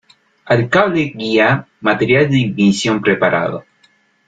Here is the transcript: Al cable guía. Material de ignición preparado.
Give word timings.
Al 0.45 0.67
cable 0.67 1.11
guía. 1.15 1.67
Material 1.81 2.27
de 2.31 2.39
ignición 2.39 3.01
preparado. 3.01 3.63